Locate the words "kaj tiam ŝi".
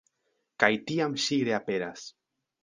0.63-1.39